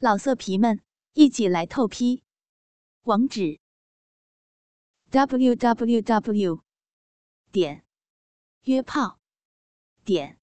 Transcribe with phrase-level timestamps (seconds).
[0.00, 0.80] 老色皮们，
[1.14, 2.22] 一起来透批！
[3.02, 3.58] 网址
[5.10, 6.62] ：w w w
[7.50, 7.84] 点
[8.62, 9.18] 约炮
[10.04, 10.38] 点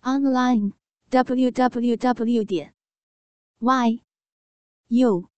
[0.00, 0.72] online
[1.10, 2.74] w w w 点
[3.60, 4.02] y
[4.88, 5.30] u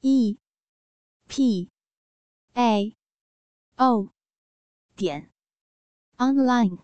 [0.00, 0.38] e
[1.28, 1.70] p
[2.54, 2.96] a
[3.76, 4.14] o
[4.96, 5.30] 点
[6.16, 6.78] online。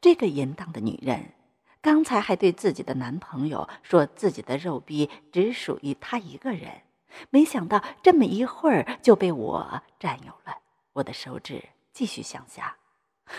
[0.00, 1.39] 这个淫荡的女人。
[1.82, 6.82] 刚才还对自己的男朋友说自己的肉逼只属于他一个人，
[7.30, 10.58] 没想到这么一会儿就被我占有了。
[10.92, 12.76] 我的手指继续向下，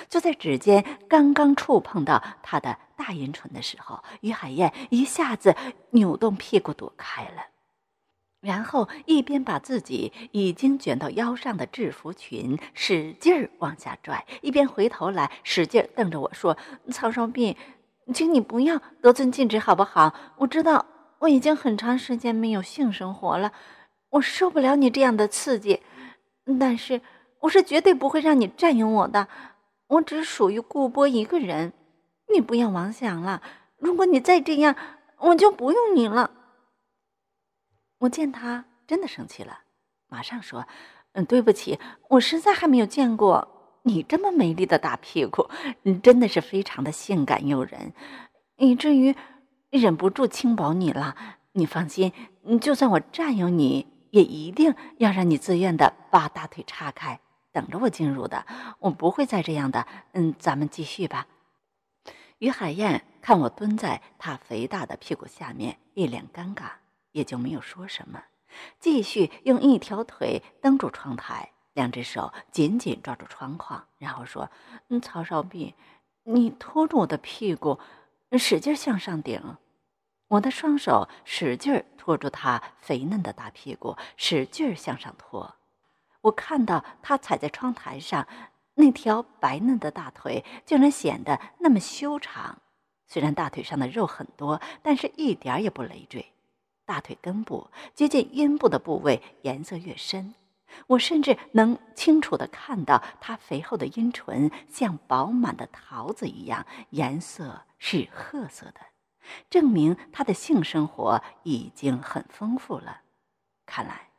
[0.10, 5.56] 就在指尖刚刚触碰到他的大阴唇的时候，于海燕一下子
[5.92, 7.46] 扭动屁股躲开了，
[8.40, 16.58] 然后一边把自己已经卷到腰上的制服裙使劲儿往下拽，一边回头来使劲瞪着我说
[16.92, 17.56] ：“曹双斌。”
[18.14, 20.14] 请你不要得寸进尺，好不好？
[20.38, 20.86] 我知道
[21.20, 23.52] 我已经很长时间没有性生活了，
[24.10, 25.82] 我受不了你这样的刺激。
[26.60, 27.02] 但是
[27.42, 29.28] 我是绝对不会让你占有我的，
[29.88, 31.74] 我只属于顾波一个人。
[32.34, 33.42] 你不要妄想了，
[33.78, 34.76] 如果你再这样，
[35.18, 36.32] 我就不用你了。
[38.00, 39.60] 我见他真的生气了，
[40.08, 40.66] 马上说
[41.14, 43.48] ：“嗯，对不起，我实在还没有见过。”
[43.84, 45.50] 你这么美丽的大屁股，
[45.84, 47.94] 你真的是非常的性感诱人，
[48.58, 49.16] 以至于
[49.70, 51.16] 忍不住轻薄你了。
[51.54, 52.14] 你放心，
[52.62, 57.20] 就算我占有你，也一定要让你自愿的把大腿岔开，
[57.52, 58.46] 等着我进入的。
[58.80, 59.86] 我不会再这样的。
[60.14, 61.28] 嗯，咱们继续吧。
[62.38, 66.72] 于海燕看我蹲在他肥大的屁股下面，一脸尴尬，
[67.12, 68.24] 也就没有说什么，
[68.80, 71.52] 继续用一条腿蹬住窗台。
[71.74, 74.50] 两只手紧紧抓住窗框，然后说
[74.90, 75.74] ：“嗯，曹少弼，
[76.24, 77.80] 你拖住我的屁股，
[78.38, 79.58] 使劲向上顶。”
[80.28, 85.56] 我的双手使劲拖住他肥嫩的大屁股，使劲向上拖。
[86.22, 88.26] 我看到他踩在窗台上，
[88.76, 92.60] 那条白嫩的大腿竟然显得那么修长。
[93.08, 96.32] 虽然大腿上的肉很多，但是一点也不累赘。
[96.86, 100.34] 大腿根部接近阴部的部位颜色越深。
[100.88, 108.80] 我甚至能清楚地看到她肥厚的阴唇像饱满的桃子一样，颜色是褐色的，
[109.50, 113.02] 证明她的性生活已经很丰富了。
[113.66, 114.10] 看来，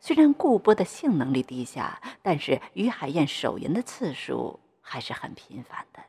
[0.00, 6.02] 虽然顾波的性能力低下，但是于海燕手淫的次数还是很频繁的。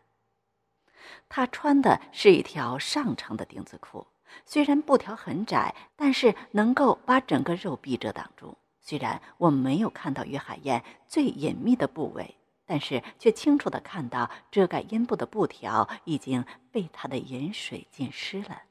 [1.30, 4.08] 她穿的是一条上乘的丁字裤，
[4.46, 8.58] 虽然布条很窄，但是能够把整个肉壁遮挡住。
[8.88, 12.38] 虽然我没有看到于海燕最隐秘的部位，
[12.68, 18.62] 但是却清楚的看到遮盖阴部的布条已经被她的饮水浸湿了。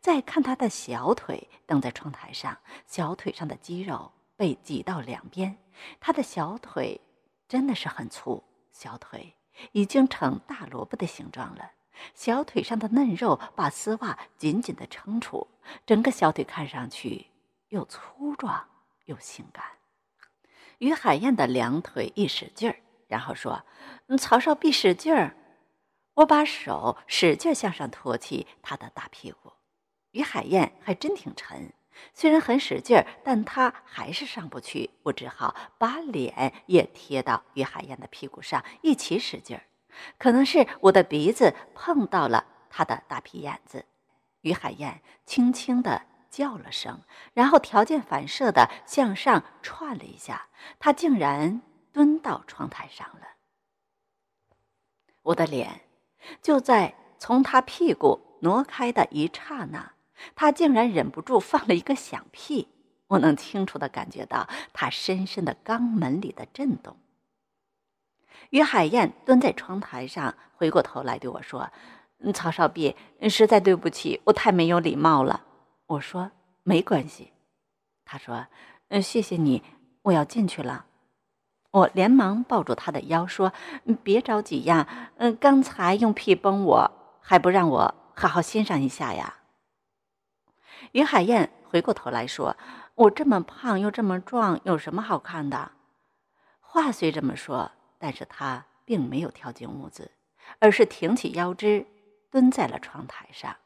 [0.00, 5.56] 再看她的小腿蹬在窗台上，小腿上的肌肉被挤到两边，
[6.00, 7.00] 她的小腿
[7.46, 9.36] 真的是很粗，小腿
[9.70, 11.70] 已经成大萝卜的形状了。
[12.12, 15.46] 小腿上的嫩肉把丝袜紧紧的撑住，
[15.86, 17.28] 整个小腿看上去
[17.68, 18.68] 又粗壮。
[19.04, 19.64] 又性感，
[20.78, 22.76] 于海燕的两腿一使劲儿，
[23.08, 23.64] 然后说
[24.18, 25.36] ：“曹少必使劲儿。”
[26.14, 29.52] 我把手使劲向上托起他的大屁股。
[30.12, 31.72] 于海燕还真挺沉，
[32.12, 34.90] 虽然很使劲儿，但他还是上不去。
[35.02, 39.64] 我只好把脸也贴到于海燕的屁股上，一起使劲儿。
[40.18, 43.84] 可能是我的鼻子碰到了他的大屁眼子，
[44.42, 46.06] 于海燕轻轻的。
[46.34, 46.98] 叫了声，
[47.32, 50.48] 然后条件反射的向上窜了一下，
[50.80, 51.62] 他竟然
[51.92, 53.28] 蹲到窗台上了。
[55.22, 55.82] 我的脸
[56.42, 59.92] 就在从他屁股挪开的一刹那，
[60.34, 62.66] 他竟然忍不住放了一个响屁。
[63.06, 66.96] 我能清楚的感觉到他深深的肛门里的震动。
[68.50, 71.70] 于海燕蹲在窗台上，回过头来对我说
[72.34, 72.96] ：“曹少弼，
[73.30, 75.44] 实在对不起，我太没有礼貌了。”
[75.86, 76.30] 我说
[76.62, 77.32] 没关系，
[78.04, 78.46] 他说
[78.88, 79.62] ：“嗯，谢谢你，
[80.02, 80.86] 我要进去了。”
[81.72, 83.52] 我连忙抱住他的腰说
[84.04, 89.40] ：“别着急呀，嗯，刚才用屁崩我，还不让我好好欣赏一下呀。”
[90.92, 92.56] 于海燕回过头来说
[92.94, 95.72] ：“我这么胖又这么壮，有什么好看的？”
[96.60, 100.12] 话虽这么说，但是他并没有跳进屋子，
[100.60, 101.86] 而是挺起腰肢，
[102.30, 103.56] 蹲在了窗台上，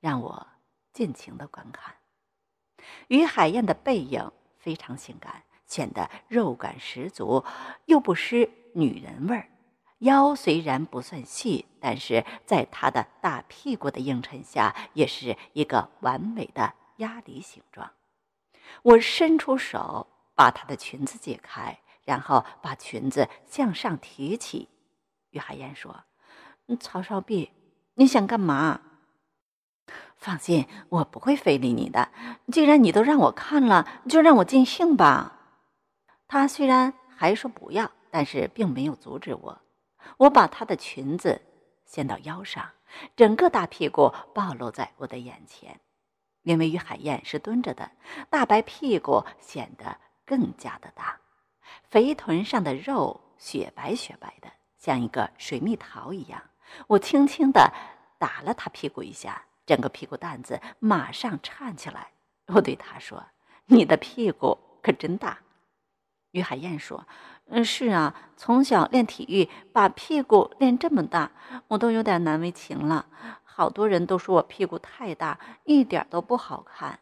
[0.00, 0.46] 让我。
[0.98, 1.94] 尽情的观看，
[3.06, 7.44] 于海燕的背影非常性感，显得肉感十足，
[7.84, 9.48] 又不失女人味儿。
[10.00, 17.92] 腰虽然不算细，但是在她的大屁股的映衬下，也是一个完美的鸭梨形状。
[18.82, 24.68] 我伸出手把她的裙子解开，然后把裙子向上提起。
[25.30, 26.02] 于海燕说
[26.80, 27.52] ：“曹少弼，
[27.94, 28.80] 你想干嘛？”
[30.18, 32.10] 放心，我不会非礼你的。
[32.52, 35.36] 既然你都让我看了，就让我尽兴吧。
[36.26, 39.62] 他虽然还说不要，但是并没有阻止我。
[40.16, 41.40] 我把她的裙子
[41.86, 42.68] 掀到腰上，
[43.16, 45.80] 整个大屁股暴露在我的眼前。
[46.42, 47.90] 因为于海燕是蹲着的，
[48.28, 51.20] 大白屁股显得更加的大，
[51.84, 56.42] 肥臀上的肉雪白雪白的，像一个水蜜桃一样。
[56.88, 57.72] 我轻轻的
[58.18, 59.44] 打了她屁股一下。
[59.68, 62.08] 整个屁股蛋子马上颤起来，
[62.46, 63.22] 我对他说
[63.68, 65.40] ：“你的屁股可真大。”
[66.32, 67.06] 于海燕说
[67.50, 71.32] ：“嗯，是啊，从小练体育，把屁股练这么大，
[71.68, 73.04] 我都有点难为情了。
[73.44, 77.00] 好多人都说我屁股太大，一点都不好看。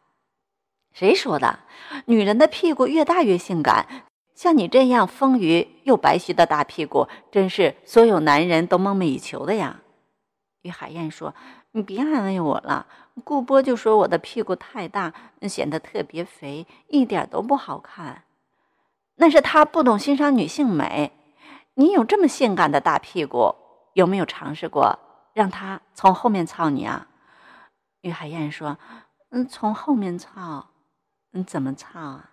[0.93, 1.61] 谁说的？
[2.07, 9.83] 女人的屁股越大越性感，像你这样丰腴又白皙的大屁股，真是所有男人都梦寐以求的呀。”
[10.63, 11.33] 于海燕说。
[11.77, 12.87] 你别安慰我了，
[13.23, 15.13] 顾波就说我的屁股太大，
[15.43, 18.23] 显得特别肥，一点都不好看。
[19.17, 21.13] 那是他不懂欣赏女性美。
[21.75, 23.55] 你有这么性感的大屁股，
[23.93, 24.99] 有没有尝试过
[25.35, 27.09] 让他从后面操你啊？
[28.01, 28.79] 于海燕说
[29.29, 30.69] ：“嗯，从后面操，
[31.35, 32.31] 嗯，怎么操啊？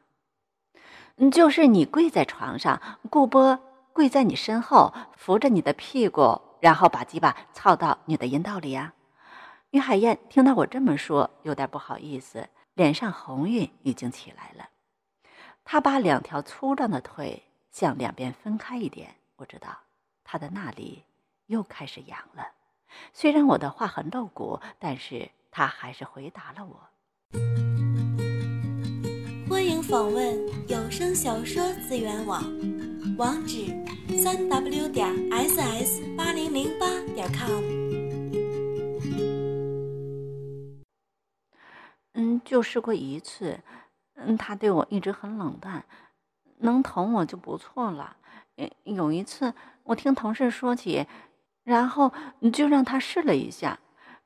[1.17, 3.59] 嗯，就是你跪在床上，顾波
[3.91, 8.93] 跪在你身后，扶着你的屁股，然后把鸡巴操到你的阴道里呀。”
[9.73, 14.69] 于海燕听到我这么说，有点不好意思，脸上红晕已经起来了。
[15.65, 17.41] 她把两条粗壮的腿
[17.71, 19.75] 向两边分开一点，我知道
[20.23, 21.01] 她的那里
[21.47, 22.49] 又开始痒了。
[23.13, 26.79] 虽然我的话很露骨，但是她还是回答了我。
[29.49, 30.37] 欢迎访问
[30.67, 32.43] 有声小说资源网，
[33.17, 33.75] 网址：
[34.21, 36.85] 三 w 点 ss 八零零八
[37.15, 37.82] 点 com。
[42.53, 43.59] 就试过一次，
[44.13, 45.83] 嗯，他对我一直很冷淡，
[46.59, 48.15] 能疼我就不错了。
[48.83, 49.51] 有一次，
[49.81, 51.07] 我听同事说起，
[51.63, 52.11] 然后
[52.53, 53.79] 就让他试了一下，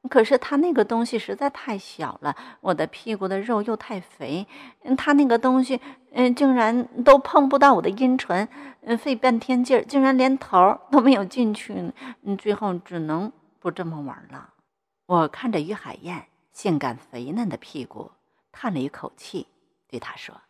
[0.09, 4.45] 可是他那个东西实在太小了，我的屁股的肉又太肥，
[4.97, 5.79] 他那个东西，
[6.11, 8.45] 嗯，竟然都碰不到我的阴唇，
[8.81, 11.93] 嗯，费半天劲儿，竟然连头都没有进去，
[12.23, 13.31] 嗯，最后只能
[13.61, 14.49] 不这么玩了。
[15.05, 16.25] 我看着于海燕。
[16.57, 18.09] 性感肥嫩的屁股，
[18.51, 19.47] 叹了一口气，
[19.87, 20.41] 对他说：“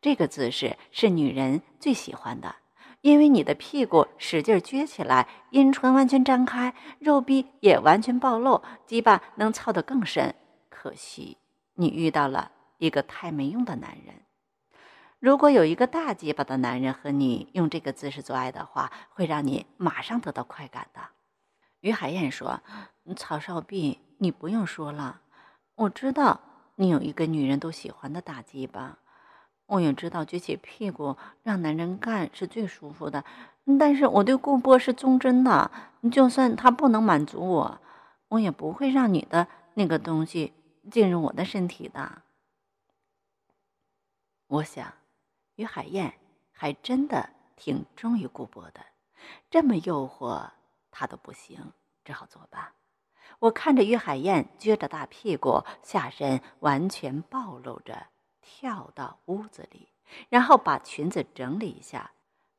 [0.00, 2.56] 这个姿势是女人最喜欢的，
[3.00, 10.34] 因为你的屁股使劲撅起来，阴唇完全张开，肉壁也完全暴露，鸡巴能操得更深。
[10.68, 11.38] 可惜
[11.74, 14.22] 你遇到了一个太没用的男人。
[15.18, 21.00] 如果有一个大鸡巴的男人和你用这个姿势做爱的话，会让你马上得到快感的。”
[21.80, 22.60] 于海燕说
[23.16, 25.22] ：“曹少弼。”你不用说了，
[25.74, 26.40] 我知道
[26.82, 28.98] 你有一个女人都喜欢的打击吧，
[29.66, 33.24] 我也知道撅起屁股让男人干是最舒服的。
[33.78, 35.70] 但是我对顾波是忠贞的，
[36.10, 37.80] 就算他不能满足我，
[38.26, 40.52] 我也不会让你的那个东西
[40.90, 42.22] 进入我的身体的。
[44.48, 44.92] 我想，
[45.54, 46.14] 于海燕
[46.50, 48.80] 还真的挺忠于顾波的，
[49.48, 50.50] 这么诱惑
[50.90, 51.72] 他都不行，
[52.04, 52.72] 只好作罢。
[53.42, 58.06] 我看着于海燕撅着大屁股，下身完全暴露着，
[58.40, 59.88] 跳到屋子里，
[60.28, 62.12] 然后把裙子整理一下，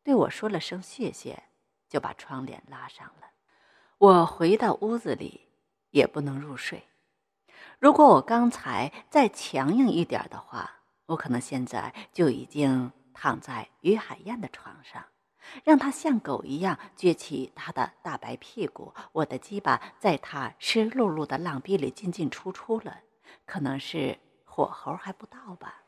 [0.03, 1.43] 对我说了声谢谢，
[1.87, 3.29] 就把窗帘拉上了。
[3.97, 5.47] 我回到屋子里，
[5.91, 6.83] 也不能入睡。
[7.79, 15.05] 如果我刚才再强硬一点的话，我可能现在就已经躺在于海燕的床上。
[15.63, 23.01] 让他像狗一样撅起他的大白屁股，我的鸡巴在他湿漉漉的浪逼里进进出出了，
[23.45, 25.83] 可能是火候还不到吧。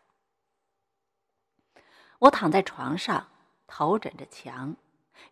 [2.19, 3.27] 我躺在床上，
[3.67, 4.75] 头枕着墙，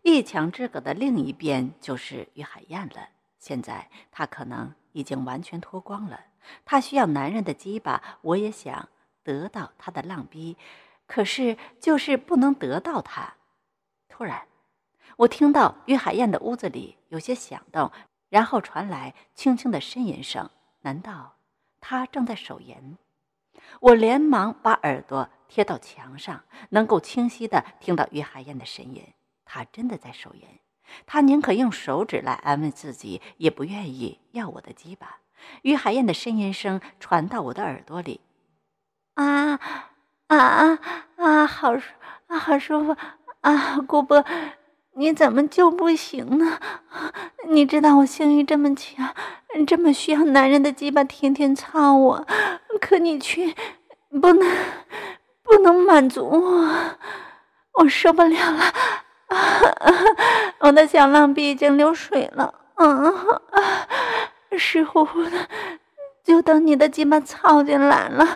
[0.02, 3.08] 一墙之隔的另一边就是于海燕了。
[3.38, 6.20] 现在她可能已经完全脱光了，
[6.64, 8.88] 她需要男人的鸡巴，我也想
[9.22, 10.56] 得到她的浪逼，
[11.06, 13.34] 可是就是不能得到她。
[14.16, 14.46] 突然，
[15.16, 17.90] 我听到于海燕的屋子里有些响动，
[18.28, 20.48] 然后传来轻轻的呻吟声。
[20.82, 21.34] 难道
[21.80, 22.96] 她正在手淫？
[23.80, 29.04] 我连忙把耳朵贴到墙上，能够清晰的听到于海燕的呻吟。
[29.44, 30.46] 她真的在手淫，
[31.06, 35.18] 她宁可用手指来安慰自己，也不愿意要我的鸡巴。
[35.62, 38.20] 于海燕的呻吟声传到我的耳朵里
[39.14, 39.58] ：“啊
[40.28, 40.78] 啊啊
[41.16, 41.90] 啊，好舒
[42.28, 42.96] 啊，好舒服
[43.44, 44.24] 啊，姑伯，
[44.94, 46.58] 你怎么就不行呢？
[47.46, 49.14] 你知道我性欲这么强，
[49.66, 52.26] 这么需要男人的鸡巴天天操我，
[52.80, 53.54] 可你却
[54.22, 54.50] 不能
[55.42, 56.74] 不能满足我，
[57.74, 58.64] 我受不了了。”
[59.28, 59.38] 啊
[60.60, 63.12] 我的小浪逼已经流水了，嗯，
[64.56, 65.30] 湿乎乎的，
[66.24, 68.26] 就等你的鸡巴操进来了。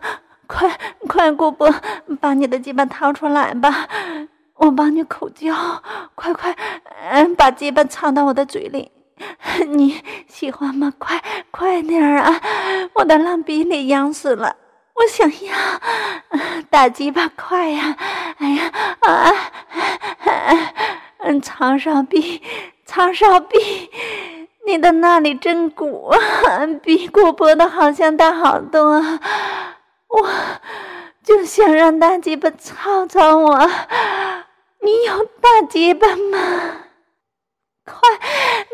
[0.46, 1.74] 快快，姑伯，
[2.20, 3.88] 把你的鸡巴掏出来吧，
[4.58, 5.54] 我帮你口交。
[6.14, 6.54] 快快，
[7.10, 8.90] 嗯，把鸡巴插到我的嘴里，
[9.68, 10.92] 你喜欢吗？
[10.98, 12.40] 快快点啊！
[12.94, 14.56] 我的浪逼里痒死了，
[14.94, 15.56] 我想要
[16.70, 17.96] 大鸡巴，快呀！
[18.38, 19.32] 哎呀啊！
[21.18, 22.42] 嗯，苍少弼，
[22.84, 23.90] 苍少弼，
[24.66, 26.18] 你的那里真鼓啊，
[26.82, 29.00] 比过播的好像大好多。
[30.08, 30.28] 我
[31.22, 33.70] 就想让大鸡巴操操我，
[34.88, 36.86] 你有大鸡巴吗？
[37.84, 38.00] 快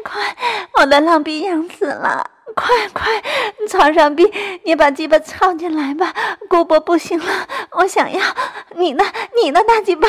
[0.04, 0.36] 快，
[0.74, 2.30] 我的浪逼痒死了。
[2.54, 3.20] 快快，
[3.68, 6.14] 床上逼，你把鸡巴操进来吧！
[6.48, 8.20] 姑伯不行了，我想要
[8.76, 9.04] 你的
[9.42, 10.08] 你的大鸡巴，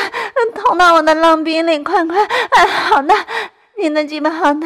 [0.54, 1.82] 捅到我的浪逼里！
[1.82, 3.12] 快快，哎，好的，
[3.76, 4.64] 你的鸡巴好的，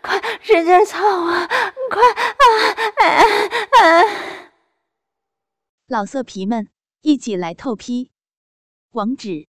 [0.00, 1.48] 快使劲操啊！
[1.90, 2.44] 快啊！
[2.98, 3.24] 哎
[3.80, 4.04] 哎！
[5.88, 6.68] 老色皮们，
[7.00, 8.12] 一起来透批！
[8.92, 9.48] 网址